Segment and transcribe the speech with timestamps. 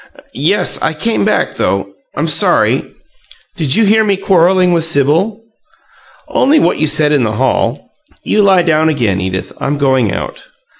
[0.33, 0.81] "Yes.
[0.81, 1.91] I came back, though.
[2.15, 2.83] I'm sorry"
[3.57, 5.41] "Did you hear me quarreling with Sibyl?"
[6.27, 7.91] "Only what you said in the hall.
[8.23, 9.53] You lie down again, Edith.
[9.61, 10.47] I'm going out."